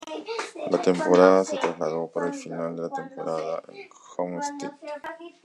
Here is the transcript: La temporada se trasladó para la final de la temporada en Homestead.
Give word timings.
La 0.71 0.81
temporada 0.81 1.43
se 1.45 1.59
trasladó 1.59 2.07
para 2.07 2.25
la 2.29 2.33
final 2.33 2.75
de 2.75 2.81
la 2.81 2.89
temporada 2.89 3.61
en 3.67 3.87
Homestead. 4.17 4.71